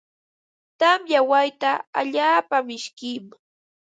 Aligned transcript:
Tamya 0.79 1.19
wayta 1.29 1.71
allaapa 1.99 2.57
mishkim. 2.67 3.25